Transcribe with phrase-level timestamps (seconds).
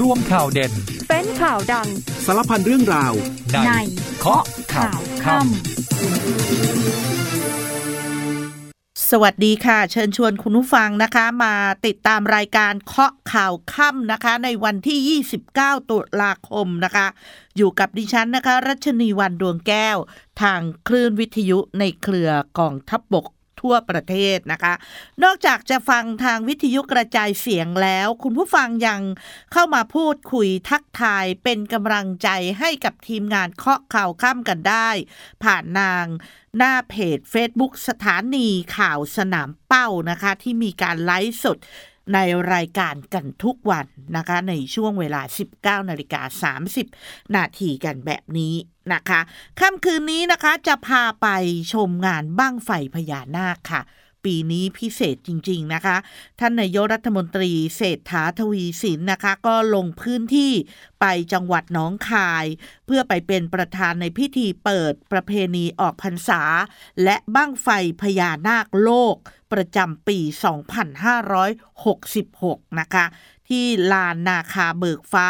[0.00, 0.72] ร่วมข่าวเด่น
[1.08, 1.88] เป็นข่าวดัง
[2.26, 3.12] สารพันเรื่องราว
[3.52, 3.72] ในใน
[4.18, 4.44] เคาะ
[4.74, 5.50] ข่าวค่ำ
[9.10, 11.54] สวัสดีค่ะ เชิญชวนคุณผู้ฟังนะคะ มา
[11.86, 17.06] ติดตามรายการเคาะข่าวค่ำนะคะ ในวันที่ 29 ตุลาคมนะคะ
[17.56, 19.98] อยู่กับดิฉันนะคะ รัชนีวันดวงแก้ว
[20.42, 23.26] ทางคลื่นวิทยุในเครือกองทัพบบก
[23.60, 24.74] ทั่วประเทศนะคะ
[25.22, 29.02] นอกจากจะฟังทางวิทยุกระจายเสียงแล้ว คุณผู้ฟังยัง
[29.52, 32.28] เข้ามาพูดคุยทักทายเป็นกำลังใจ
[32.58, 34.88] ให้กับทีมงานเคาะข่าวค่ำกันได้
[35.42, 36.06] ผ่านนาง
[36.56, 41.58] หน้าเพจ Facebook สถานีข่าวสนามเป้านะคะ ที่มีการไลฟ์สด
[42.14, 42.18] ใน
[42.54, 45.22] รายการกันทุกวันนะคะ ในช่วงเวลา
[45.82, 48.54] 19นาฬิกา30 นาทีกันแบบนี้
[48.92, 49.20] นะคะ
[49.60, 51.28] ค่ำคืนนี้นะคะจะพาไป
[51.72, 53.82] ชมงานบ้างไฟพญานาคค่ะ
[54.24, 55.96] ปีนี้พิเศษจริง ๆนะคะ
[56.40, 60.52] ท่านนายกรัฐมนตรีเศรษฐาทวีสินนะคะ ก็ลงพื้นที่
[61.00, 62.46] ไปจังหวัดหนองคาย
[62.86, 66.42] เพื่อไปเป็นประธานในพิธีเปิดประเพณีออกพรรษา
[67.04, 67.68] และบ้างไฟ
[68.02, 69.16] พญานาคโลก
[69.52, 70.18] ประจำปี
[71.88, 73.04] 2566 นะคะ
[73.48, 75.28] ที่ลานนาคาเบิกฟ้า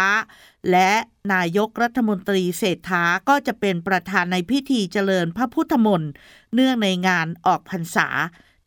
[0.70, 0.90] และ
[1.32, 6.10] นายกรัฐมนตรีเศรษฐาก็จะเป็นประธานในพิธีเจริญพระพุทธมนต์
[6.54, 8.08] เนื่องในงานออกพรรษา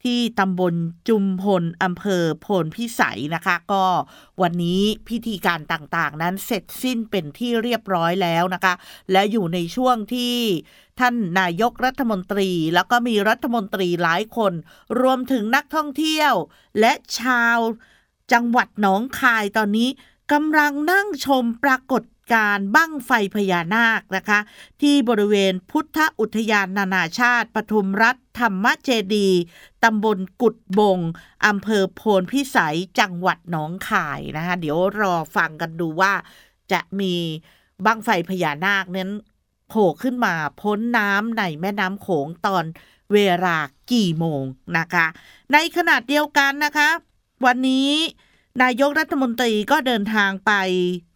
[0.06, 0.76] ที่ตำบล
[1.08, 3.86] จุมพลอำเภอโพนพิสัยนะคะ ก็
[4.42, 8.74] วันนี้พิธีการต่างๆ นั้นเสร็จสิ้นเป็นที่เรียบร้อยแล้วนะคะ
[9.12, 10.36] และอยู่ในช่วงที่
[11.00, 14.54] ท่านนายกรัฐมนตรีแล้วก็มีรัฐมนตรีหลายคน
[15.02, 16.34] รวมถึงนักท่องเที่ยว
[16.80, 17.58] และชาว
[18.34, 19.90] จังหวัดหนองคายตอนนี้
[20.34, 22.02] กำลังนั่งชมปรากฏ
[22.34, 24.40] การบั้งไฟพญานาคนะคะ
[24.82, 29.30] ที่บริเวณพุทธอุทยานนานาชาติ ปทุมรัฐธรรมเจดี
[29.84, 31.00] ตำบลกุดบง
[31.46, 36.14] อำเภอโพนพิสัยจังหวัดหนองคายนะคะ เดี๋ยวรอฟังกันดูว่า
[36.72, 37.14] จะมี
[37.86, 39.12] บั้งไฟพญานาคนั้น
[39.70, 42.66] โผล่ขึ้นมาพ้นน้ำในแม่น้ำโขงตอน
[43.14, 43.58] เวลา
[43.92, 44.44] กี่โมง
[44.78, 45.06] นะคะ
[45.54, 46.90] ในขณะเดียวกันนะคะ
[47.46, 47.90] วันนี้
[48.64, 50.52] นายกรัฐมนตรีก็เดินทางไป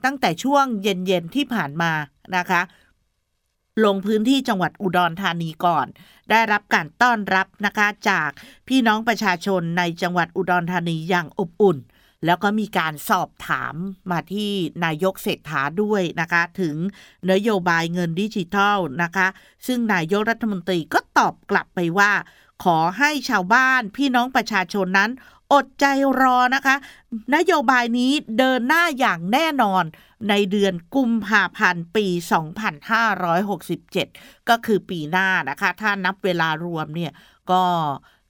[0.05, 1.91] ตั้งแต่ช่วงเย็นๆที่ผ่านมา
[2.37, 2.61] นะคะ
[3.85, 5.87] ลงพื้นที่จังหวัดอุดรธานีก่อน
[6.29, 8.29] ได้รับการต้อนรับนะคะจาก
[8.67, 11.77] พี่น้องประชาชนในจังหวัดอุดรธานีอย่างอบอุ่น
[12.25, 13.75] แล้วก็มีการสอบถาม
[14.11, 14.51] มาที่
[14.85, 16.75] นายกเศรษฐาด้วยนะคะ ถึง
[17.31, 19.27] นโยบายเงินดิจิทัลนะคะ
[19.67, 22.11] ซึ่งนายกรัฐมนตรีก็ตอบกลับไปว่า
[22.63, 25.11] ขอให้ชาวบ้านพี่น้องประชาชนนั้น
[25.53, 25.85] อดใจ
[26.21, 26.75] รอนะคะ
[27.35, 29.83] นโยบายนี้เดินหน้าอย่างแน่นอน
[30.29, 32.07] ในเดือนกุมภาพันธ์ปี
[33.67, 37.11] 2567 ก็คือปีหน้านะคะ ถ้านับเวลารวมเนี่ย
[37.51, 37.63] ก็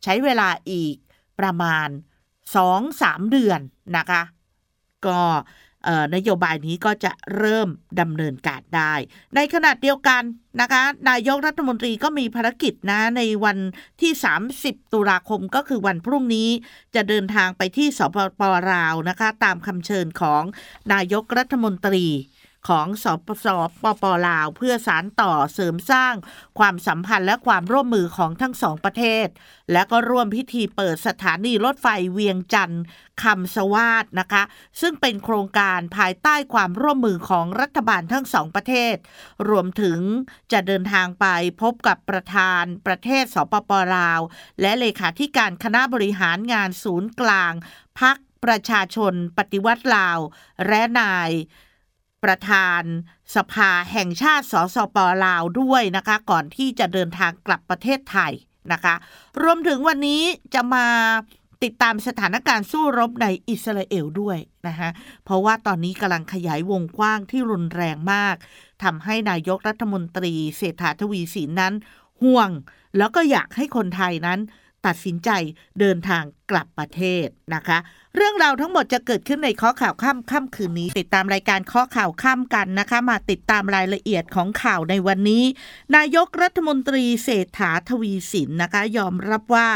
[0.04, 0.96] ใช้เวลาอีก
[1.40, 1.88] ประมาณ
[2.60, 3.60] 2-3 เดือน
[3.98, 4.22] นะคะ
[5.08, 5.22] ก็
[6.16, 7.68] นโยบายนี้ก็จะเริ่ม
[8.00, 8.94] ดำเนินการได้
[9.36, 10.24] ในขณะเดียวกัน
[10.62, 13.58] นะคะ นายกรัฐมนตรีก็มีภารกิจนะในวัน
[14.02, 14.12] ที่
[14.54, 16.50] 30 ตุลาคมก็คือวันพรุ่งนี้
[16.96, 18.42] จะเดินทางไปที่สปป
[18.72, 20.44] ลาวนะคะ ตามคำเชิญของ
[20.94, 22.06] นายกรัฐมนตรี
[22.70, 23.48] ของสปส
[23.84, 26.14] ปปลาว เพื่อสารต่อเสริมสร้าง
[26.60, 29.28] ความสัมพันธ์และความร่วมมือของทั้งสองประเทศ
[29.72, 32.84] และก็ร่วมพิธีเปิดสถานีรถไฟเวียงจันทร์
[33.24, 34.44] คำสวาดนะคะ
[34.82, 38.96] ซึ่งเป็นโครงการภายใต้ความร่วมมือของรัฐบาลทั้งสองประเทศ
[39.50, 40.00] รวมถึง
[40.52, 41.26] จะเดินทางไป
[41.62, 44.20] พบกับประธานประเทศสปปลาว
[44.62, 47.54] และเลขาธิการคณะบริหารงานศูนย์กลาง
[48.00, 50.20] พักประชาชนปฏิวัติลาว
[50.68, 51.32] และนาย
[52.24, 52.82] ประธาน
[53.36, 58.34] สภาแห่งชาติสสปลาวด้วยนะคะ ก่อนที่จะเดินทางกลับประเทศไทย
[58.72, 58.96] นะคะ
[59.44, 60.22] รวมถึงวันนี้
[60.54, 60.86] จะมา
[61.64, 64.38] ติดตามสถานการณ์สู้รบในอิสราเอลด้วย
[64.68, 64.90] นะคะ
[65.24, 68.36] เพราะว่าตอนนี้กำลังขยายวงกว้างที่รุนแรงมาก
[68.84, 71.74] ทำให้นายกรัฐมนตรีเศรษฐาทวีสินนั้น
[72.24, 72.50] ห่วง
[72.98, 74.40] แล้วก็อยากให้คนไทยนั้น
[74.86, 75.30] ตัดสินใจ
[75.80, 77.78] เดินทาง กลับประเทศนะคะ
[78.16, 85.44] เรื่องราวทั้งหมดจะเกิดขึ้นในข้อข่าวค่ำค่ำคืนนี้ ติดตามรายการข้อข่าวค่ำกันนะคะ มาติดตามรายละเอียดของข่าวในวันนี้
[85.96, 89.70] นายกรัฐมนตรีเศรษฐาทวีสินนะคะ ยอมรับว่า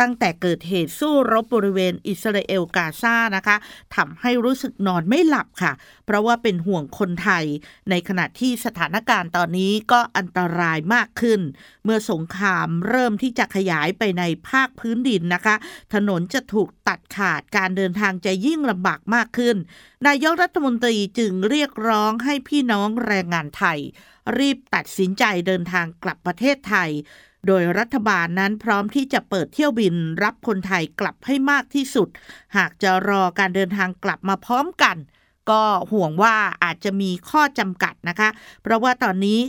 [0.00, 3.56] ตั้งแต่เกิดเหตุสู้รบบริเวณอิสราเอลกาซานะคะ
[3.96, 5.72] ทำให้รู้สึกนอนไม่หลับค่ะ
[6.06, 7.44] เพราะว่าเป็นห่วงคนไทย
[7.90, 11.40] ในขณะที่สถานการณ์ตอนนี้ก็อันตรายมากขึ้น
[11.84, 15.54] เมื่อสงครามเริ่มที่จะขยายไปในภาคพื้นดินนะคะ
[15.94, 19.56] ถนนจะถูกตัดขาดการเดินทางจะยิ่งลำบากมากขึ้น
[20.06, 23.78] นายกรัฐมนตรีจึงเรียกร้องให้พี่น้องแรงงานไทย
[24.38, 26.90] รีบตัดสินใจเดินทางกลับประเทศไทย
[27.46, 29.94] โดยรัฐบาลนั้นพร้อมที่จะเปิดเที่ยวบิน
[30.24, 32.08] รับคนไทยกลับให้มากที่สุด
[32.56, 34.96] หากจะรอการเดินทางกลับมาพร้อมกัน
[35.50, 35.62] ก็
[35.92, 38.28] ห่วงว่าอาจจะมีข้อจำกัดนะคะ
[38.62, 39.40] เพราะว่าตอนนี้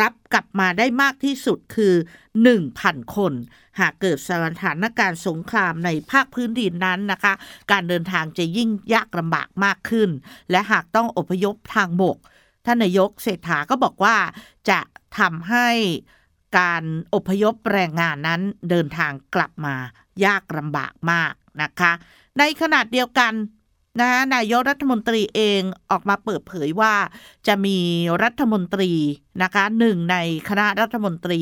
[0.00, 1.94] รับกลับมาได้มากที่สุดคือ
[2.54, 3.32] 1,000 คน
[3.80, 4.30] หากเกิดส
[4.62, 7.34] ถานการณ์สงครามในภาคพื้นดินนั้นนะคะ
[7.70, 10.10] การเดินทางจะยิ่งยากลำบากมากขึ้น
[10.50, 12.18] และหากต้องอพยพทางบก
[12.66, 14.16] ท่านนายกเศรษฐาก็บอกว่า
[14.70, 14.80] จะ
[15.18, 15.68] ทำให้
[16.58, 16.84] การ
[17.14, 18.40] อพยพแรงงานนั้น
[18.70, 19.76] เดินทางกลับมา
[20.24, 21.32] ยากลำบากมาก
[21.62, 21.92] นะคะ
[22.38, 23.32] ในขณะเดียวกัน
[24.00, 26.94] นะนายกรัฐมนตรีเองออกมาเปิดเผยว่า
[27.46, 27.78] จะมี
[28.22, 28.92] รัฐมนตรี
[29.42, 30.16] นะคะหนึ่งใน
[30.48, 31.40] คณะรัฐมนตรี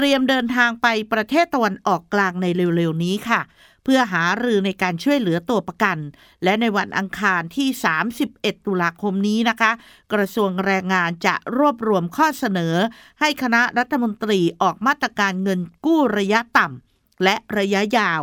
[0.00, 2.46] เตรียมเดินทางไปประเทศตะวันออกกลางใน
[2.76, 3.40] เร็วๆนี้ค่ะ
[3.84, 5.98] เพื่อหารือในการช่วยเหลือตัวประกัน
[6.44, 7.68] และในวันอังคารที่
[8.16, 9.70] 31 ตุลาคมนี้นะคะ
[10.12, 12.74] กระทรวงแรงงานจะรวบรวมข้อเสนอ
[13.20, 18.22] ให้คณะรัฐมนตรีออกมาตรการเงินกู้ระยะต่ำและระยะยาว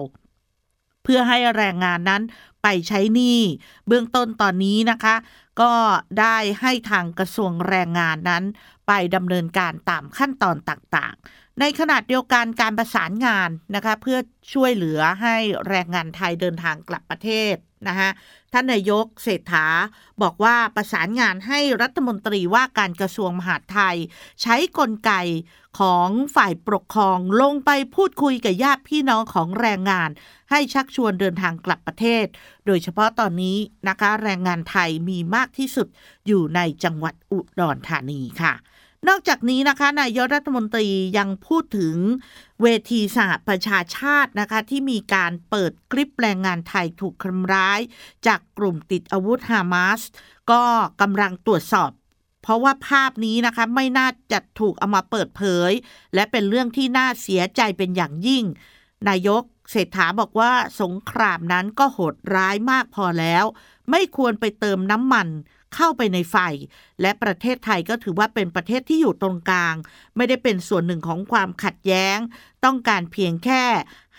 [1.04, 2.21] เพื่อให้แรงงานนั้น
[2.63, 3.39] ไปใช้หนี้
[3.88, 5.16] เบื้องต้นตอนนี้นะคะ
[5.62, 5.74] ก็
[6.19, 8.44] ได้ให้ทางกระทรวงแรงงานนั้น
[8.88, 14.18] ไปดำเนินการตามขั้นตอนต่างๆ ในขณะเดียวกันการประสานงานนะคะเพื่อ
[14.54, 15.36] ช่วยเหลือให้
[15.68, 17.56] แรงงานไทยเดินทางกลับประเทศ
[17.88, 18.10] นะคะ
[18.54, 19.68] ท่านนายกเศรษฐา
[20.22, 23.98] บอกว่าประสานงานให้รัฐมนตรีว่าการกระทรวงมหาดไทย
[24.42, 25.12] ใช้กลไก
[25.80, 30.10] ของฝ่ายปกครองลงไปพูดคุยกับญาติพี่น้องของแรงงาน
[30.52, 32.25] ให้ชักชวนเดินทางกลับประเทศ
[32.66, 33.57] โดยเฉพาะตอนนี้
[33.88, 35.88] นะคะแรงงานไทยมีมากที่สุด
[36.28, 38.54] อยู่ในจังหวัดอุดรธานีค่ะ
[39.07, 40.88] นอกจากนี้นะคะนายกรัฐมนตรี
[41.18, 41.96] ยังพูดถึง
[42.62, 47.80] เวทีสหประชาชาตินะคะ ที่มีการเปิดคลิปแรงงานไทยถูกทำร้าย
[48.28, 50.02] จากกลุ่มติดอาวุธฮามาส
[50.52, 50.63] ก็
[51.02, 51.92] กำลังตรวจสอบ
[52.42, 55.72] เพราะว่าภาพนี้นะคะ ไม่น่าจะถูกเอามาเปิดเผย
[56.13, 58.44] และเป็นเรื่องที่น่าเสียใจเป็นอย่างยิ่ง
[59.07, 63.46] นายกเศรษฐาบอกว่าสงครามนั้นก็โหดร้ายมากพอแล้ว
[63.92, 65.28] ไม่ควรไปเติมน้ำมัน
[65.75, 66.38] เข้าไปในไฟ
[67.01, 69.75] และประเทศไทยก็ถือว่าเป็นประเทศที่อยู่ตรงกลาง
[70.16, 72.18] ไม่ได้เป็นส่วนหนึ่งของความขัดแย้ง
[72.66, 73.63] ต้องการเพียงแค่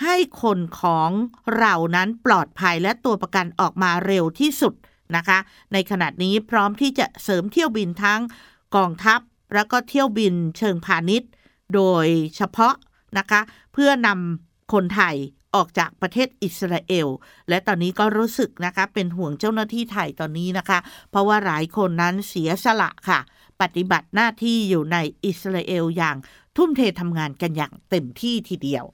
[0.03, 1.11] ให้คนของ
[1.59, 4.75] เรานั้นปลอดภัยและตัวประกันออกมาเร็วที่สุด
[5.17, 5.39] นะคะ
[5.73, 8.21] ในขณะนี้พร้อมที่จะเสริมเที่ยวบินทั้ง
[8.77, 9.21] กองทัพ
[9.55, 11.31] แล้วก็เที่ยวบินเชิงพาณิชย์
[11.75, 12.07] โดย
[12.37, 12.75] เฉพาะ
[13.19, 13.41] นะคะ
[13.73, 15.17] เพื่อนำคนไทย
[15.57, 17.09] ออกจากประเทศอิสราเอล
[17.49, 20.79] และตอนนี้ก็รู้สึกนะคะเป็นห่วงเจ้าหน้าที่ไทยตอนนี้นะคะ
[21.11, 23.21] เพราะว่าหลายคนนั้นเสียสละค่ะ
[23.61, 26.17] ปฏิบัติหน้าที่อยู่ในอิสราเอลอย่าง
[26.57, 28.85] ทุ่มเททำงานกันอย่างเต็มที่ทีเดียว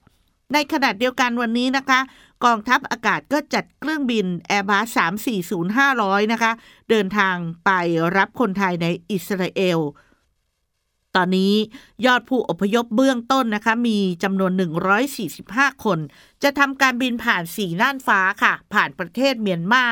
[0.53, 1.99] ในขณะเดียวกันวันนี้นะคะ
[2.45, 4.87] กองทัพอากาศก็จัดเครื่องบิน Airbus
[5.61, 6.51] 340-500 นะคะ
[6.89, 7.35] เดินทาง
[7.65, 7.71] ไป
[8.17, 9.79] รับคนไทยในอิสราเอล
[11.15, 11.53] ตอนนี้
[12.05, 14.51] ยอดผู้อพยพเบื้องต้นนะคะมีจำนวน
[15.17, 15.99] 145 คน
[16.43, 19.85] จะทำการบินผ่านสีน่านฟ้าค่ะ ผ่านประเทศเมียนมา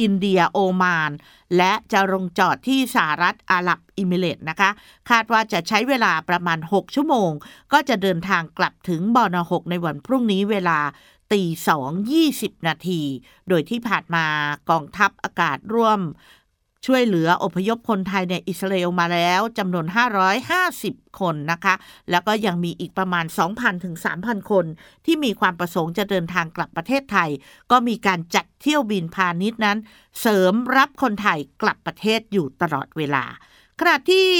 [0.00, 1.10] อินเดียโอมาน
[1.56, 4.70] และจะลงจอดที่สหรัฐอาหรับอิมิเรตนะคะ
[5.10, 7.30] คาดว่าจะใช้เวลาประมาณ 6 ชั่วโมง
[7.72, 10.80] ก็จะเดินทางกลับถึงบอนหกในวันพรุ่งนี้เวลา
[11.32, 13.02] ตีสองยี่สิบนาที
[13.48, 14.26] โดยที่ผ่านมา
[14.70, 16.00] กองทัพอากาศร่วม
[16.86, 19.86] ช่วยเหลืออพยพคนไทยในอิสราเอลมาแล้วจำนวน
[20.52, 21.74] 550 คนนะคะ
[22.10, 23.24] แล้วก็ยังมีอีกประมาณ
[23.54, 24.64] 2,000ถึง3,000 คน
[25.04, 27.30] ที่มีความประสงค์จะเดินทางกลับประเทศไทย
[27.70, 29.78] ก็มีการจัดเที่ยวบินพาณิชย์นั้น
[30.20, 33.24] เสริมรับคนไทยกลับประเทศอยู่ตลอดเวลา
[33.80, 34.30] ขณะที่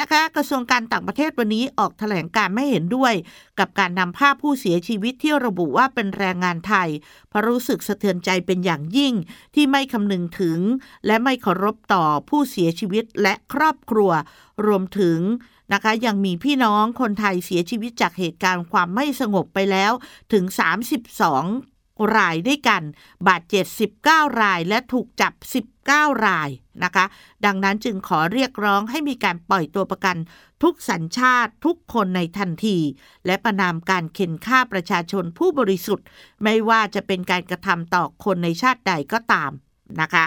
[0.00, 3.14] นะคะกระทรวงการต่างประเทศวันนี้ออกแถลงการไม่เห็นด้วย
[3.58, 6.88] กับการนำภาพผู้เสียชีวิตที่ระบุว่าเป็นแรงงานไทย
[7.28, 9.14] เพราะรู้สึกสะเทือนใจเป็นอย่างยิ่ง
[9.54, 10.60] ที่ไม่คำนึงถึง
[11.06, 14.10] และไม่เคารพต่อผู้เสียชีวิตและครอบครัว
[14.66, 15.18] รวมถึง
[15.72, 19.92] นะคะยังมีพี่น้องคนไทยเสียชีวิตจากเหตุการณ์ความไม่สงบไปแล้ว
[20.32, 20.44] ถึง
[21.32, 22.82] 32 รายด้วยกัน
[23.28, 23.64] บาดเจ็บ
[24.02, 25.34] 19 รายและถูกจับ
[25.86, 26.50] 19 ราย
[26.84, 27.04] นะคะ
[27.44, 30.16] ดังนั้นจึงขอเรียกร้องให้มีการปล่อยตัวประกัน
[30.62, 32.78] ทุกสัญชาติทุกคนในทันที
[33.26, 36.06] และประนามการเข็นฆ่าประชาชนผู้บริสุทธิ์
[36.44, 39.50] ไม่ว่าจะเป็นการกระทำต่อคนในชาติใดก็ตาม
[40.00, 40.26] นะคะ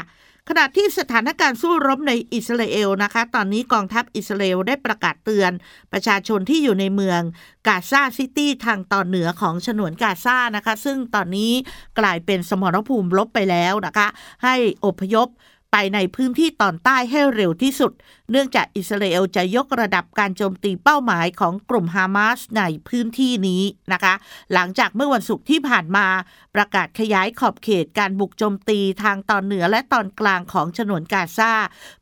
[0.52, 5.52] ขณะที่สถานการณ์สู้รบในอิสราเอลนะคะ ตอนนี้กองทัพอิสราเอลได้ประกาศเตือน
[5.94, 7.22] ประชาชนที่อยู่ในเมือง
[7.68, 11.52] กาซาซิตี้ทางตอนเหนือของฉนวนกาซานะคะ ซึ่งตอนนี้
[12.00, 14.08] กลายเป็นสมรภูมิลบไปแล้วนะคะ
[14.44, 15.28] ให้อพยพ
[15.72, 17.92] ไปในพื้นที่ตอนใต้ให้เร็วที่สุด
[18.32, 24.14] เนื่องจากอิสราเอลจะยกระดับการโจมตีเป้าหมายของกลุ่มฮามาสในพื้นที่นี้นะคะ
[24.54, 26.08] หลังจากเมื่อวันศุกร์ที่ผ่านมา
[26.56, 31.54] ประกาศขยายขอบเขตการบุกโจมตีทางตอนเหนือและตอนกลางของฉนวนกาซา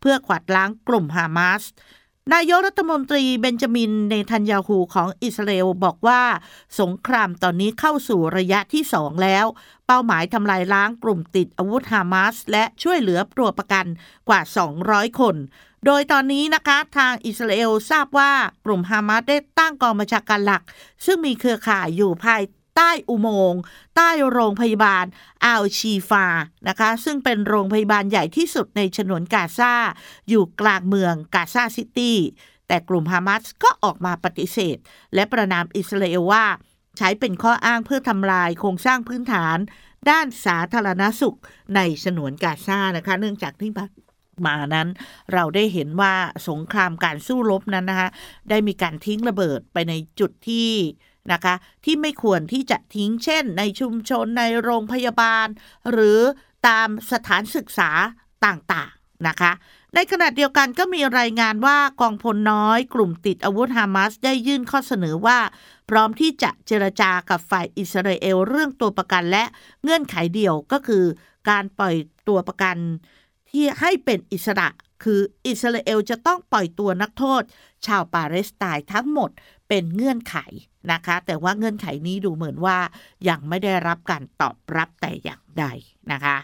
[0.01, 1.63] เพื่อขวัดล้างกลุ่มฮามาส
[2.33, 6.21] นายกรัฐมนตรีเบนจามินเนทันยาฮูของอิสราเอลบอกว่า
[6.79, 9.45] สงครามตอนนี้เข้าสู่ระยะที่สองแล้ว
[9.87, 13.85] เป้าหมายทำลายล้างกลุ่มติดอาวุธฮามาสและช่วยเหลือตัวประกัน
[14.29, 14.41] กว่า
[14.79, 15.35] 200 คน
[15.85, 18.31] โดยตอนนี้นะคะทางอิสราเอลทราบว่า
[18.65, 20.63] กลุ่มฮามาสได้ตั้งกองบัญชาการหลัก
[21.05, 22.43] ซึ่งมีเครือข่ายอยู่ภาย
[22.75, 23.61] ใต้อุโมงค์
[23.95, 25.05] ใต้โรงพยาบาล
[25.45, 26.27] อัลชีฟา
[26.67, 29.73] นะคะ ซึ่งเป็นโรงพยาบาลใหญ่ที่สุดในฉนวนกาซา
[30.29, 32.17] อยู่กลางเมืองกาซาซิตี้
[32.67, 34.77] แต่กลุ่มฮามาสก็ออกมาปฏิเสธ
[35.13, 36.45] และประนามอิสราเอลว่า
[36.97, 39.57] ใช้เป็นข้ออ้างเพื่อทำลายโครงสร้างพื้นฐาน
[40.09, 41.37] ด้านสาธารณสุข
[41.75, 43.71] ในฉนวนกาซานะคะ เนื่องจากที่
[44.45, 44.87] มานั้น
[45.33, 46.13] เราได้เห็นว่า
[46.49, 48.09] สงครามการสู้รบนั้นนะคะ
[48.49, 50.71] ได้มีการทิ้งระเบิดไปในจุดที่
[51.33, 55.47] นะคะที่ไม่ควรที่จะทิ้งเช่น ในชุมชนในโรงพยาบาล
[55.91, 56.19] หรือ
[56.67, 57.91] ตามสถานศึกษา
[58.45, 58.89] ต่าง
[59.27, 59.51] นะคะ
[59.95, 65.39] ในขณะเดียวกันก็มีรายงานว่ากองพลน้อย กลุ่มติดอาวุธฮามาสได้ยื่นข้อเสนอว่า
[65.89, 69.43] พร้อมที่จะเจรจากับฝ่ายอิสราเอลเรื่องตัวประกันและ
[69.83, 71.03] เงื่อนไขเดียวก็คือ
[71.49, 71.95] การปล่อย
[72.27, 72.77] ตัวประกัน
[73.49, 74.67] ที่ให้เป็นอิสระ
[75.03, 77.43] คืออิสราเอลจะต้องปล่อยตัวนักโทษ
[77.85, 79.29] ชาวปาเลสไตน์ทั้งหมด
[79.67, 80.37] เป็นเงื่อนไข
[80.91, 82.77] นะคะ แต่ว่าเงื่อนไขนี้ดูเหมือนว่า
[83.29, 85.65] ยังไม่ได้รับการตอบรับแต่อย่างใด
[86.11, 86.37] นะคะ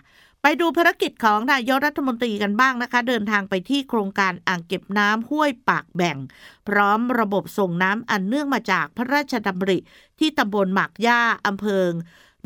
[0.46, 6.18] ไปดูภารกิจของนายกรัฐมนตรีกันบ้างนะคะ เดินทางไปที่โครงการอ่างเก็บน้ำห้วยปากแบ่ง
[6.68, 9.80] พร้อมระบบส่งน้ำอันเนื่องมาจากพระราชดำริ
[10.20, 11.84] ที่ตำบลหมากย่าอำเภอ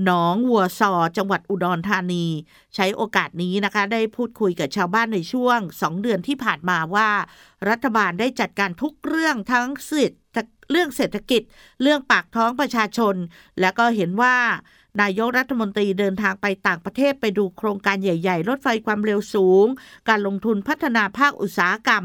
[0.06, 2.26] หนองวัวซอ จังหวัดอุดรธานี
[2.76, 7.10] ใช้โอกาสนี้นะคะ ได้พูดคุยกับชาวบ้านในช่วงสองเดือนที่ผ่านมาว่า
[7.70, 10.18] รัฐบาลได้จัดการทุกเรื่องทั้งสิทธิ
[10.72, 11.42] เรื่องเศรษฐกิจ
[11.82, 13.16] เรื่องปากท้องประชาชน
[13.60, 14.36] และก็เห็นว่า
[15.02, 19.66] นายกรัฐมนตรีเดินทางไปต่างประเทศไปดูโครงการใหญ่ ๆ รถไฟความเร็วสูง
[20.10, 22.04] การลงทุนพัฒนาภาคอุตสาหกรรม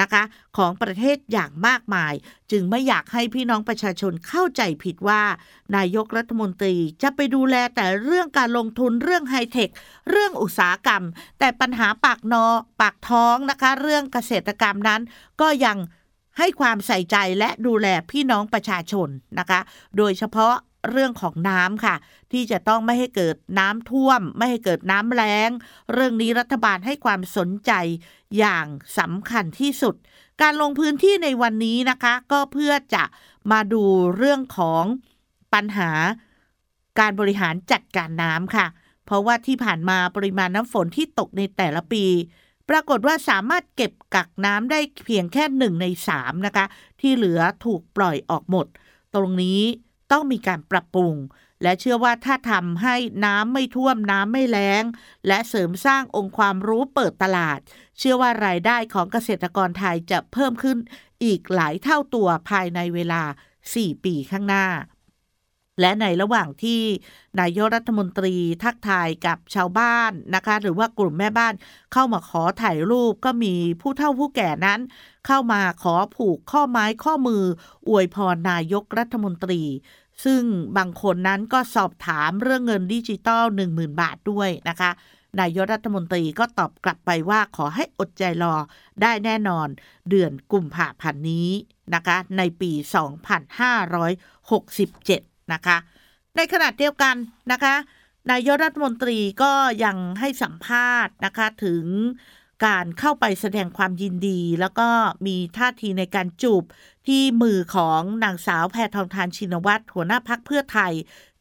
[0.00, 0.22] นะคะ
[0.56, 2.14] ของประเทศอย่างมากมาย
[2.50, 5.22] จึงไม่อยากให้พี่น้องประชาชนเข้าใจผิดว่า
[5.76, 9.70] นายกรัฐมนตรีจะไปดูแลแต่เรื่องการลงทุนเรื่องไฮเทค
[10.10, 11.02] เรื่องอุตสาหกรรม
[11.38, 12.44] แต่ปัญหาปากนอ
[12.80, 15.00] ปากท้องนะคะ เรื่องเกษตรกรรมนั้น
[15.40, 15.78] ก็ยัง
[16.38, 19.08] ให้ความใส่ใจและดูแลพี่น้องประชาชน
[19.38, 19.60] นะคะ
[19.96, 20.54] โดยเฉพาะ
[20.90, 21.96] เรื่องของน้ำค่ะ
[22.32, 25.50] ที่จะต้องไม่ให้เกิดน้ำท่วม ไม่ให้เกิดน้ำแล้ง
[25.92, 27.72] เรื่องนี้รัฐบาลให้ความสนใจ
[28.38, 28.66] อย่าง
[28.98, 29.94] สำคัญที่สุด
[30.42, 33.04] การลงพื้นที่ในวันนี้นะคะ ก็เพื่อจะ
[33.50, 33.84] มาดู
[34.16, 34.84] เรื่องของ
[35.54, 35.90] ปัญหา
[36.98, 38.66] การบริหารจัดการน้ำค่ะ
[39.06, 42.04] เพราะว่าที่ผ่านมาปริมาณน้ำฝนที่ตกในแต่ละปี
[42.68, 46.66] ปรากฏว่าสามารถเก็บกักน้ำได้เพียงแค่หนึ่งในสามนะคะ
[47.00, 48.66] ที่เหลือถูกปล่อยออกหมด
[49.14, 49.60] ตรงนี้
[50.12, 51.16] ต้องมีการปรับปรุง
[51.62, 54.82] และเชื่อว่าถ้าทำให้น้ำไม่ท่วมน้ำไม่แล้ง
[55.26, 57.58] และเสริมสร้างองค์ความรู้เปิดตลาด
[57.98, 60.78] เชื่อว่ารายได้ของเกษตรกรไทยจะเพิ่มขึ้น
[61.24, 63.22] อีกหลายเท่าตัวภายในเวลา
[63.64, 64.66] 4 ปีข้างหน้า
[65.80, 66.80] และในระหว่างที่
[67.40, 71.54] นายกรัฐมนตรีทักทายกับชาวบ้านนะคะ หรือว่ากลุ่มแม่บ้าน
[71.92, 74.80] เข้ามาขอถ่ายรูปก็มีผู้เฒ่าผู้แก่นั้น
[75.26, 77.42] เข้ามาขอผูกข้อไม้ข้อมือ
[77.88, 79.62] อวยพรนายกรัฐมนตรี
[80.24, 80.42] ซึ่ง
[80.76, 84.90] บางคนนั้นก็สอบถามเรื่องเงินดิจิตอล10,000 บาทด้วยนะคะ
[85.40, 88.54] นายกรัฐมนตรีก็ตอบกลับไปว่าขอให้อดใจรอ
[89.02, 89.68] ได้แน่นอน
[90.10, 91.48] เดือนกุมภาพันธ์นี้
[91.94, 95.76] นะคะ ในปี 2567 นะคะ
[96.36, 97.16] ในขณะเดียวกัน
[97.52, 97.74] นะคะ
[98.30, 99.52] นายกรัฐมนตรีก็
[99.84, 101.84] ยังให้สัมภาษณ์นะคะถึง
[102.66, 104.88] การเข้าไปแสดงความยินดี แล้วก็
[105.26, 106.64] มีท่าทีในการจูบ
[107.06, 110.92] ที่มือของนางสาวแพทองทานชินวัตรหัวหน้าพักเพื่อไทย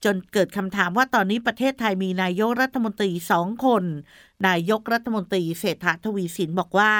[0.03, 3.83] จนเกิดคำถามว่าตอนนี้ประเทศไทยมีนายกรัฐมนตรีสองคน
[4.47, 6.93] นายกรัฐมนตรีเศรษฐาทวีสินบอกว่า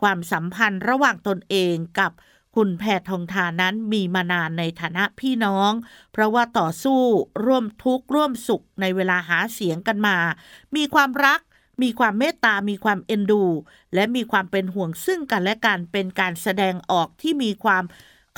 [0.00, 2.12] ความสัมพันธ์ระหว่างตนเองกับ
[2.60, 5.72] คุณแพทองทานนั้นมีมานานในฐานะพี่น้อง
[6.12, 7.02] เพราะว่าต่อสู้
[7.44, 10.16] ร่วมทุกข์ร่วมสุขในเวลาหาเสียงกันมา
[10.76, 11.40] มีความรัก
[11.82, 13.44] มีความเมตตา มีความเอ็นดู
[13.94, 17.84] และมีความเป็นห่วงซึ่งกันและกันเป็นการแสดงออกที่มีความ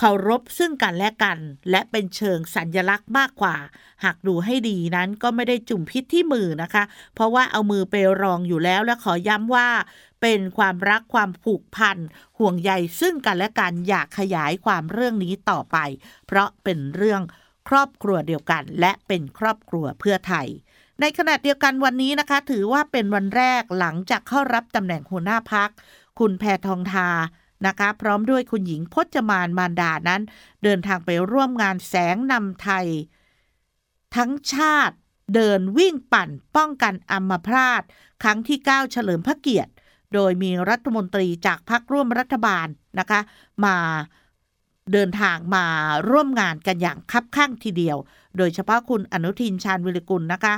[0.03, 1.39] เคารพซึ่งกันและกัน
[1.71, 3.57] และเป็นเชิงสัญญลักษณ์มากกว่า
[4.05, 9.69] หากดูให้ดีนั้นก็ไม่ได้จุ่มพิษที่มือนะคะ เพราะว่าเอามือไปรองอยู่แล้วและขอย้ำว่า
[10.23, 11.97] เป็นความรักความผูกพัน
[12.39, 15.77] ห่วงใยซึ่งกันและกันอยากขยายความเรื่องนี้ต่อไป
[16.27, 17.23] เพราะเป็นเรื่อง
[17.69, 20.47] ครอบครัวเดียวกัน และเป็นครอบครัวเพื่อไทย
[21.01, 25.71] ในขณะเดียวกันวันนี้นะคะ ถือว่าเป็นวันแรกหลังจากเข้ารับตำแหน่งหัวหน้าพัก
[26.19, 27.09] คุณแพทองทา
[27.67, 30.23] นะคะ พร้อมด้วยคุณหญิงพจมานมารดานั้น
[30.63, 32.87] เดินทางไปร่วมงานแสงนำไทย
[34.17, 34.97] ทั้งชาติ
[35.35, 37.83] เดินวิ่งปั่นป้องกันอัมพาต
[38.23, 39.73] ครั้งที่ 9 เฉลิมพระเกียรติ
[40.15, 42.67] โดยมีรัฐมนตรีจากพรรคร่วมรัฐบาล
[42.99, 43.21] นะคะ
[43.65, 43.77] มา
[44.93, 45.67] เดินทางมา
[46.11, 47.97] ร่วมงานกันอย่างคับข้างทีเดียว
[48.39, 50.55] โดยเฉพาะคุณอนุทินชาญวิรกุลนะคะ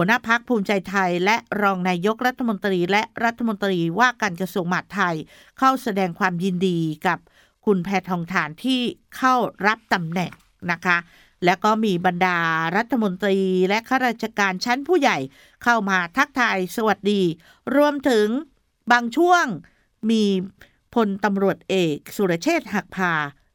[0.00, 5.16] หัวหน้าพักภูมิใจไทย และรองนายกรัฐมนตรีและรัฐมนตรีว่าการกระทรวงมหาดไทย
[5.58, 7.18] เข้าแสดงความยินดีกับ
[7.66, 8.80] คุณแพทองทานที่
[9.16, 9.34] เข้า
[9.66, 10.32] รับตำแหน่ง
[10.70, 10.96] นะคะ
[11.44, 12.38] และก็มีบรรดา
[12.76, 13.38] รัฐมนตรี
[13.68, 15.18] และข้าราชการชั้นผู้ใหญ่
[15.64, 17.22] เข้ามาทักทายสวัสดี
[17.76, 18.26] รวมถึง
[18.92, 19.44] บางช่วง
[20.10, 20.24] มี
[20.94, 23.12] พลตำรวจเอก สุรเชษฐ์หักพา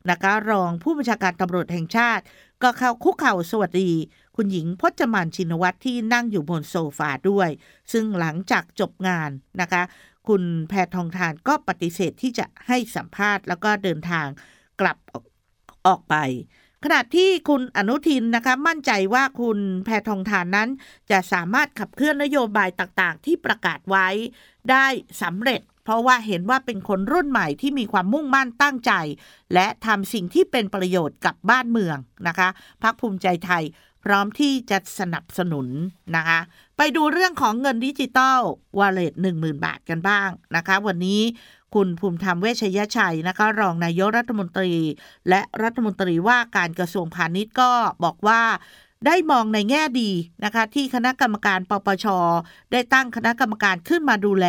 [0.10, 2.24] นะคะรองผู้บัญชาการตำรวจแห่งชาติ
[2.64, 3.92] ก็เข้าคุกเข่าสวัสดี
[4.36, 7.50] คุณหญิงพจมานชินวัตรที่นั่งอยู่บนโซฟาด้วย
[7.92, 9.30] ซึ่งหลังจากจบงาน
[9.62, 9.84] นะคะ
[10.28, 14.28] คุณแพทองทานก็ปฏิเสธที่จะให้สัมภาษณ์ แล้วก็เดินทาง
[14.82, 14.98] กลับ
[15.88, 16.16] ออกไป
[16.84, 20.70] ขณะที่คุณอนุทินนะคะมั่นใจว่าคุณแพทองทานนั้น
[21.12, 24.08] จะสามารถขับเคลื่อนนโยบายต่างๆ ที่ประกาศไว้
[24.72, 24.86] ได้
[25.22, 28.94] สำเร็จ เพราะว่าเห็นว่าเป็นคนรุ่นใหม่ที่มีความมุ่งมั่นตั้งใจ
[29.54, 32.50] และทำสิ่งที่เป็นประโยชน์กับบ้านเมืองนะคะ
[32.84, 33.64] พักภูมิใจไทย
[34.04, 35.68] พร้อมที่จะสนับสนุน
[36.16, 36.40] นะคะ
[36.78, 38.40] ไปดูเรื่องของเงินดิจิตอล
[38.80, 41.22] วอลเล็ตหนึ่งหมื่นบาทกันบ้างนะคะ วันนี้
[41.76, 44.74] คุณภูมิธรรมเวชยชัยนะคะ รองนายกรัฐมนตรี
[45.30, 47.72] และรัฐมนตรีว่าการกระทรวงพาณิชย์ก็
[48.04, 48.42] บอกว่า
[49.06, 50.12] ได้มองในแง่ดี
[50.44, 52.06] นะคะที่คณะกรรมการปปช
[52.72, 54.48] ได้ตั้งคณะกรรมการขึ้นมาดูแล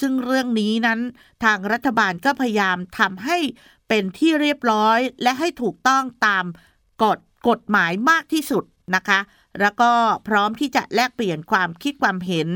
[0.00, 1.00] ซึ่งเรื่องนี้นั้น
[1.44, 3.38] ทางรัฐบาลก็พยายามทำให้
[3.88, 6.44] เป็นที่เรียบร้อยและให้ถูกต้องตาม
[7.02, 7.18] กฎ
[7.48, 8.64] กฎหมายมากที่สุด
[8.96, 9.20] นะคะ
[9.60, 9.90] แล้วก็
[10.28, 12.48] พร้อมที่จะแลกเปลี่ยนความคิดความเห็น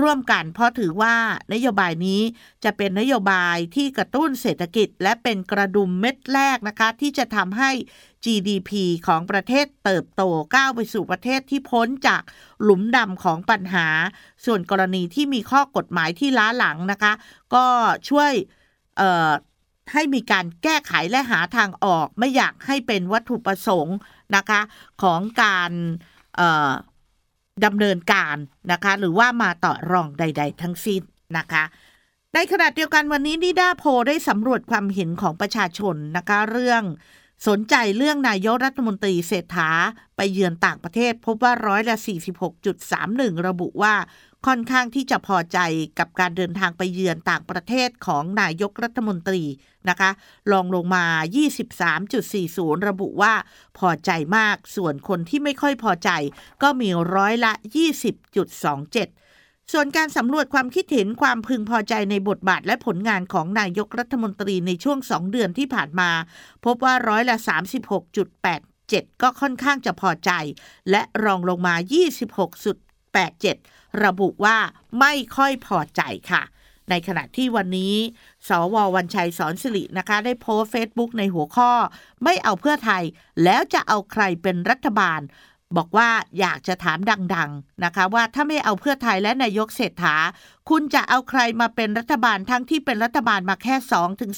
[0.00, 1.14] ร่วมกัน เพราะถือว่า
[1.52, 2.20] นโยบายนี้
[2.64, 7.70] จะเป็นนโยบายที่กระตุ้นเศรษฐกิจ และเป็นกระดุมเม็ดแรกนะคะ ที่จะทำให้
[8.24, 8.70] GDP
[9.06, 10.22] ของประเทศเติบโต
[10.54, 12.22] ก้าวไปสู่ประเทศที่พ้นจาก
[12.62, 13.88] หลุมดำของปัญหา
[14.44, 17.12] ส่วนกรณีที่มีข้อกฎหมายที่ล้าหลังนะคะ
[17.54, 17.66] ก็
[18.08, 18.32] ช่วย
[19.92, 23.96] ให้มีการแก้ไขและหาทางออกไม่อยากให้เป็นวัตถุประสงค์
[24.36, 24.60] นะคะ
[25.02, 25.72] ของการ
[27.64, 28.36] ดำเนินการ
[28.72, 31.02] นะคะ หรือว่ามาต่อรองใด ๆ ทั้งสิ้น
[31.38, 31.64] นะคะ
[32.34, 36.82] ในขณะเดียวกันวันนี้นิดาโพได้สำรวจความเห็นของประชาชนนะคะเรื่อง
[37.48, 39.70] สนใจเรื่องนายกรัฐมนตรีเศรษฐา
[40.16, 41.96] ไปเยือนต่างประเทศ พบว่าร้อยละ
[42.72, 43.94] 46.31 ระบุว่า
[44.46, 45.58] ค่อนข้างที่จะพอใจ
[45.98, 49.44] กับการเดินทางไปเยือนต่างประเทศของนายกรัฐมนตรี
[49.88, 50.10] นะคะ
[50.52, 51.04] ลองลงมา
[51.76, 53.34] 23.40 ระบุว่า
[53.78, 56.10] พอใจมาก ส่วนคนที่ไม่ค่อยพอใจ
[56.62, 57.52] ก็มีร้อยละ
[58.26, 59.25] 20.27
[59.72, 66.10] ส่วนการสำรวจความคิดเห็นความพึงพอใจในบทบาทและผลงานของนายกรัฐมนตรีในช่วง 2 เดือนที่ผ่านมา
[66.64, 67.36] พบว่าร้อยละ
[68.50, 70.30] 36.87 ก็ค่อนข้างจะพอใจ
[70.90, 71.74] และรองลงมา
[73.48, 74.56] 26.87 ระบุว่า
[75.00, 76.42] ไม่ค่อยพอใจค่ะ
[76.90, 77.94] ในขณะที่วันนี้
[78.48, 81.72] สววันชัยสอนสิรินะคะ ได้โพสต์เฟซบุ๊กในหัวข้อ
[82.24, 83.02] ไม่เอาเพื่อไทย
[83.44, 85.20] แล้วจะเอาใครเป็นรัฐบาล
[85.76, 86.08] บอกว่า
[86.40, 86.98] อยากจะถาม
[87.34, 90.16] ดัง ๆ นะคะ ว่าถ้าไม่เอาเพื่อไทยและนายกเศรษฐา
[90.68, 94.32] คุณจะเอาใครมาเป็นรัฐบาลทั้งที่เป็นรัฐบาลมาแค่ 2-3ถึง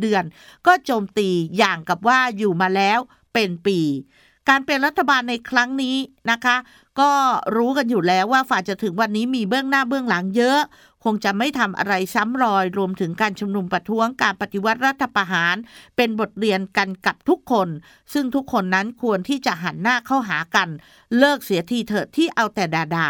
[0.00, 0.24] เดือน
[0.66, 2.98] ก็โจมตีอย่างกับว่าอยู่มาแล้ว
[3.34, 3.80] เป็นปี
[4.48, 5.96] การเป็นรัฐบาลในครั้งนี้
[6.30, 6.56] นะคะ
[7.00, 7.10] ก็
[7.56, 10.60] รู้กันอยู่แล้วว่าฝ่าจะถึงวันนี้มีเบื้องหน้าเบื้องหลังเยอะ
[11.04, 15.56] คงจะไม่ทำอะไรซ้ำรอย รวมถึงการชุมนุมประท้วงการปฏิวัติรัฐประหาร
[15.96, 17.68] เป็นบทเรียนกันกับทุกคน
[18.12, 20.68] ซึ่งทุกคนนั้นควรที่จะหันหน้าเข้าหากัน
[21.18, 23.08] เลิกเสียทีเถิดที่เอาแต่ดาดา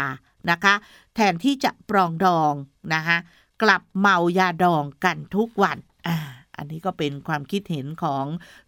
[0.51, 0.73] นะคะ
[1.15, 2.53] แทนที่จะปรองดอง
[2.93, 3.17] นะคะ
[3.61, 5.77] กลับเมายาดองกันทุกวัน
[6.07, 6.17] อ่า
[6.57, 8.25] อันนี้ก็เป็นความคิดเห็นของ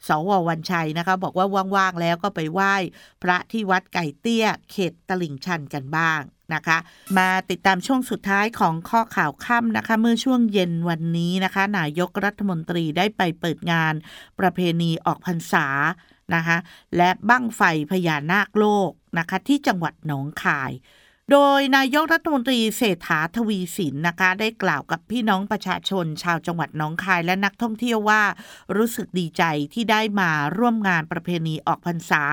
[0.08, 2.76] สววันชัยนะคะ บอกว่าว่างๆแล้วก็ไปไหว้
[3.24, 6.22] พระที่วัดไก่เตี้ย เขตตลิ่งชันกันบ้าง
[6.54, 6.78] นะคะ
[7.18, 13.94] มาติดตามช่วงสุดท้ายของข้อข่าวค่ำนะคะ เมื่อช่วงเย็นวันนี้นะคะ นายกรัฐมนตรีได้ไปเปิดงาน
[14.40, 15.68] ประเพณีออกพรรษา
[16.36, 16.58] นะคะ
[16.98, 20.72] และบั้งไฟพญานาคโลกนะคะ ที่จังหวัดหนองคาย
[21.32, 28.24] โดยนายกรัฐมนตรีเศรษฐาทวีสินนะคะ ได้กล่าวกับพี่น้องประชาชน ชาวจังหวัดหนองคายและนักท่องเที่ยวว่า
[28.78, 32.24] รู้สึกดีใจที่ได้มาร่วมงานประเพณีออกพรรษา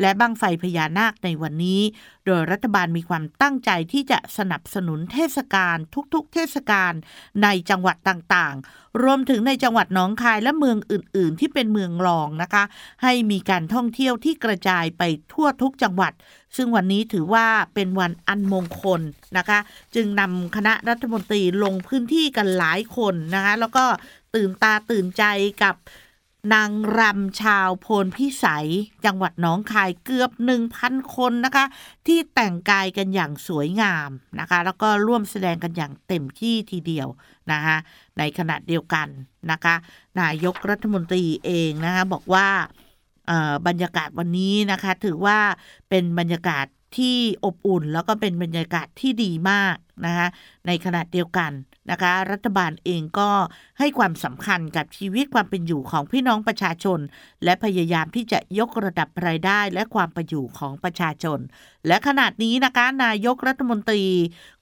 [0.00, 1.80] และบั้งไฟพญานาคในวันนี้
[2.26, 5.76] โดยรัฐบาลมีความตั้งใจที่จะสนับสนุนเทศกาล
[6.14, 6.92] ทุกๆ เทศกาล
[7.42, 12.64] ในจังหวัดต่างๆ รวมถึงในจังหวัดหนองคายและเมืองอื่น ๆ ที่เป็นเมืองรองนะคะ
[13.02, 16.12] ให้มีการท่องเที่ยวที่กระจายไปทั่วทุกจังหวัด
[16.56, 19.00] ซึ่งวันนี้ถือว่าเป็นวันอันมงคล
[19.38, 19.58] นะคะ
[19.94, 23.84] จึงนำคณะรัฐมนตรีลงพื้นที่กันหลายคนนะคะ แล้วก็
[24.34, 25.24] ตื่นตาตื่นใจ
[25.64, 25.76] กับ
[26.54, 28.68] นางรำชาวโพนพิสัย
[29.04, 30.30] จังหวัดหนองคายเกือบ
[30.72, 31.64] 1,000 คนนะคะ
[32.06, 37.08] ที่แต่งกายกันอย่างสวยงามนะคะ แล้วก็ร่วมแสดงกันอย่างเต็มที่ทีเดียว
[37.52, 37.76] นะคะ
[38.18, 39.08] ในขณะเดียวกัน
[39.50, 39.74] นะคะ
[40.20, 42.48] นายกรัฐมนตรีเองนะคะบอกว่า
[43.66, 45.38] บรรยากาศวันนี้นะคะ ถือว่า
[45.88, 50.28] เป็นบรรยากาศ ที่อบอุ่นแล้วก็เป็นบรรยากาศที่ดีมากนะคะ
[50.66, 51.52] ในขณะเดียวกัน
[51.90, 53.30] นะคะ รัฐบาลเองก็
[53.78, 57.00] ให้ความสำคัญกับชีวิตความเป็นอยู่ของพี่น้องประชาชน
[57.44, 61.38] และพยายามที่จะยกระดับรายได้และความประอยู่ของประชาชน
[61.86, 64.06] และขนาดนี้นะคะ นายกรัฐมนตรี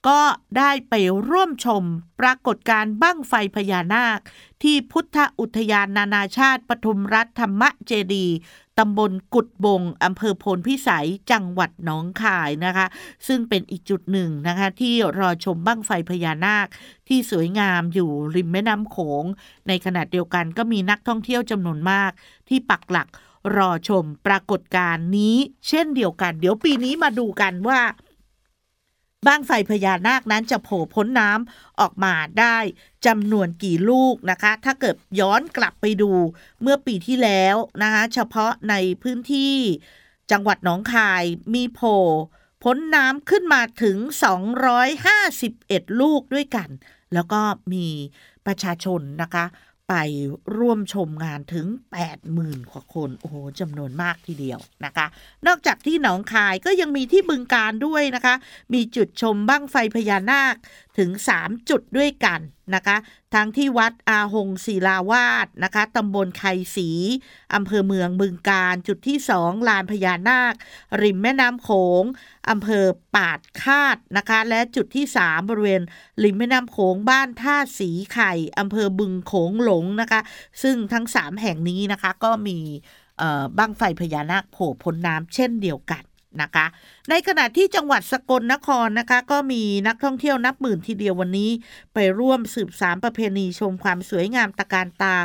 [0.07, 0.19] ก็
[0.57, 0.93] ได้ไป
[1.29, 1.83] ร่วมชม
[2.19, 4.19] ปรากฏการบั้งไฟพญานาค
[4.63, 8.27] ที่พุทธอุทยานนานาชาติปทุมรัฐธรรมเจดี
[8.79, 12.85] ตำบลกุดบงอำเภอโพนพิสัยจังหวัดหนองคายนะคะ
[13.27, 16.67] ซึ่งเป็นอีกจุดหนึ่งนะคะ ที่รอชมบั้งไฟพญานาค
[17.07, 19.25] ที่สวยงามอยู่ริมแม่น้ำโขง
[19.67, 22.11] ในขณะเดียวกันก็มีนักท่องเที่ยวจำนวนมาก
[22.49, 23.07] ที่ปักหลัก
[23.57, 25.35] รอชมปรากฏการณ์นี้
[25.67, 27.79] เช่นเดียวกัน เดี๋ยวปีนี้มาดูกันว่า
[29.27, 32.57] บ้างไฟพญานาคนั้นจะโผล่พ้นน้ำออกมาได้
[33.05, 36.11] จำนวนกี่ลูกนะคะ ถ้าเกิดย้อนกลับไปดู
[36.61, 39.55] เมื่อปีที่แล้วนะคะ เฉพาะในพื้นที่
[40.31, 42.01] จังหวัดหนองคายมีโผล่
[42.63, 43.97] พ้นน้ำขึ้นมาถึง
[45.19, 46.69] 251 ลูกด้วยกัน
[47.13, 47.41] แล้วก็
[47.73, 47.87] มี
[48.45, 49.45] ประชาชนนะคะ
[49.89, 49.95] ไป
[50.57, 51.67] ร่วมชมงานถึง
[52.19, 55.07] 80,000 กว่าคน โอ้โหจำนวนมากทีเดียวนะคะ
[55.47, 58.35] นอกจากที่หนองคายก็ยังมีที่บึงการด้วยนะคะ
[58.73, 60.55] มีจุดชมบั้งไฟพญานาค
[60.97, 62.39] ถึง 3 จุดด้วยกัน
[62.75, 62.97] นะคะ
[63.33, 66.43] ทั้งที่วัดอาหงศิลาวาสนะคะตำบลไค
[66.75, 66.89] ศรี
[67.55, 70.53] อำเภอเมืองบึงการ จุดที่สองลานพญานาค
[71.01, 71.69] ริมแม่น้ำโข
[72.01, 72.03] ง
[72.49, 75.81] อำเภอปาดคาดนะคะ และจุดที่สามบริเวณ
[76.23, 80.21] ริมแม่น้ำโขงบ้านท่าสีไข่อำเภอบึงโขงหลงนะคะ
[80.63, 82.59] ซึ่งทั้งสามแห่งนี้นะคะก็มี
[83.57, 86.03] บั้งไฟพญานาคโผล่พ้นน้ำเช่นเดียวกัน
[86.41, 86.65] นะคะ
[87.09, 91.51] ในขณะที่จังหวัดสกลนครนะคะ ก็มีนักท่องเที่ยวนับหมื่นทีเดียววันนี้
[91.93, 95.15] ไปร่วมสืบสารประเพณีชมความสวยงามตะการตา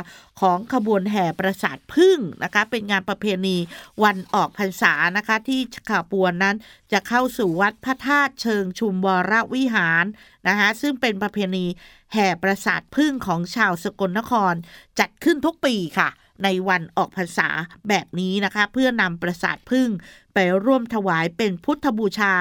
[0.41, 3.57] ของขบวนแห่ประสาทพึ่งนะคะ เป็นงานประเพณี
[4.03, 5.59] วันออกพรรษานะคะ ที่
[5.91, 6.55] ขบวนนั้น
[6.91, 10.05] จะเข้าสู่วัดพระธาตุเชิงชุมวรวิหาร
[10.47, 11.65] นะคะซึ่งเป็นประเพณี
[12.13, 14.53] แห่ประสาทพึ่งของชาวสกลนคร
[14.99, 16.09] จัดขึ้นทุกปีค่ะ
[16.43, 17.49] ในวันออกพรรษา
[17.89, 19.87] แบบนี้นะคะ เพื่อนำประสาทพึ่ง
[20.33, 22.35] ไปร่วมถวายเป็นพุทธบูชา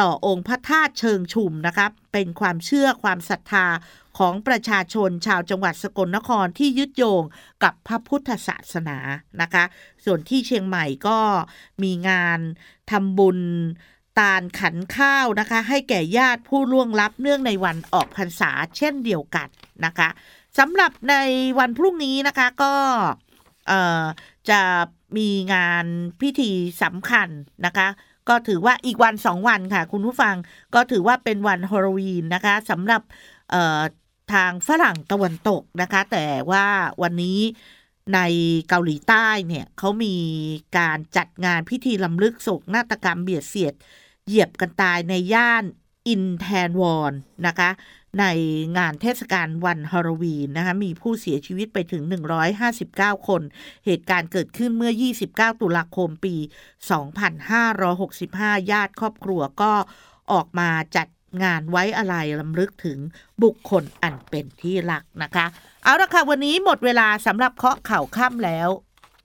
[0.00, 3.66] ต่อองค์พระธาตุเชิงชุมนะคะเป็นความเชื่อความศรัทธา
[4.18, 7.22] ของประชาชนชาวจังหวัดสกลนครที่ยึดโยง
[7.62, 8.98] กับพระพุทธศาสนา
[9.42, 9.64] นะคะ
[10.04, 11.18] ส่วนที่เชียงใหม่ก็
[11.82, 12.40] มีงาน
[12.90, 13.38] ทำบุญ
[14.18, 19.48] ตาลขันข้าวนะคะ ให้แก่ญาติผู้ล่วงลับเนื่องในวันออกพรรษาเช่นเดียวกัน
[19.84, 20.08] นะคะ
[20.58, 21.14] สำหรับใน
[21.58, 22.74] วันพรุ่งนี้นะคะก็
[24.50, 24.60] จะ
[25.18, 25.86] มีงาน
[26.20, 26.50] พิธี
[26.82, 27.28] สำคัญ
[27.66, 27.88] นะคะ
[28.28, 30.34] ก็ถือว่าอีกวันสองวันค่ะ คุณผู้ฟัง
[30.74, 33.02] ก็ถือว่าเป็นวันฮอลลวีนนะคะสำหรับ
[34.32, 36.66] ทางฝรั่งตะวันตกนะคะ แต่ว่า
[37.02, 37.38] วันนี้
[38.14, 38.20] ใน
[38.68, 40.16] เกาหลีใต้เนี่ยเขามี
[40.78, 43.74] การจัดงานพิธีลำลึกโศกนาฏกรรมเบียดเสียด
[44.26, 45.64] เหยียบกันตายในย่าน
[46.08, 47.12] อินแทนวอน
[47.46, 47.70] นะคะ
[48.20, 48.24] ใน
[48.78, 52.02] งานเทศกาลวันฮาโลวีนนะคะมีผู้เสียชีวิตไปถึง
[52.64, 53.42] 159 คน
[53.86, 54.92] เหตุการณ์เกิดขึ้นเมื่อ
[55.26, 56.36] 29 ตุลาคมปี
[57.92, 59.72] 2565 ญาติครอบครัวก็
[60.32, 61.08] ออกมาจัด
[61.42, 62.98] งานไว้อะไรลำลึกถึง
[63.42, 65.46] บุคคลอันเป็นที่รักนะคะ
[65.82, 68.68] เอาละค่ะ วันนี้หมดเวลาสำหรับเคาะข่าวค่ำแล้ว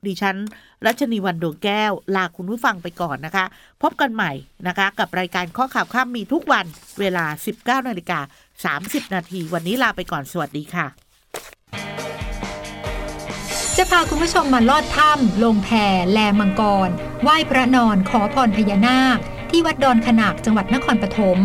[0.05, 0.37] ดิฉัน
[0.85, 3.45] รัชนีวันดวงแก้ว ลาคุณผู้ฟังไปก่อนนะคะ
[3.81, 4.31] พบกันใหม่
[4.67, 6.65] นะคะ กับรายการข้อข่าวข้ามมีทุกวัน
[6.99, 7.25] เวลา
[7.81, 8.19] 19นาฬิกา
[8.67, 10.87] 30 นาที วันนี้ลาไปก่อนสวัสดีค่ะ
[13.77, 15.69] จะพาคุณผู้ชมมาลอดถ้ำลงแพ
[16.11, 16.89] แลมังกร
[17.23, 19.19] ไหว้พระนอนขอพรพญานาค
[19.49, 21.39] ที่วัดดอนขนากจังหวัดนครปฐม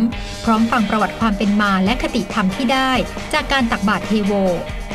[0.44, 2.90] พร้อมฟังประวัติความเป็นมาและคติธรรมที่ได้
[3.32, 4.32] จากการตักบาตรเทโว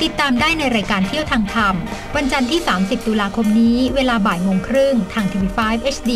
[0.02, 1.76] ติดตามได้ในรายการเที่ยวทางธรรม
[2.16, 6.12] วันจันทร์ที่ 30 ตุลาคมนี้ เวลาบ่ายโมงครึ่งทางทีวี5 HD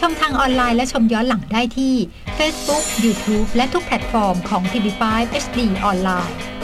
[0.00, 1.94] ชมทางออนไลน์และชมย้อนหลังได้ที่
[2.38, 5.02] Facebook YouTube และทุกแพลตฟอร์มของ TV5
[5.44, 6.55] HD ออนไลน์